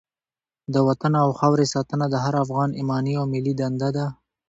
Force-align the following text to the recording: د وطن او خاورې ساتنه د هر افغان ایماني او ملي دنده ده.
د 0.73 0.75
وطن 0.87 1.13
او 1.23 1.29
خاورې 1.39 1.65
ساتنه 1.73 2.05
د 2.09 2.15
هر 2.23 2.33
افغان 2.43 2.69
ایماني 2.79 3.13
او 3.19 3.25
ملي 3.33 3.53
دنده 3.61 3.89
ده. 3.97 4.05